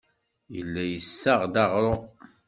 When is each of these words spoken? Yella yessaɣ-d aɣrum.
Yella 0.55 0.83
yessaɣ-d 0.85 1.55
aɣrum. 1.63 2.03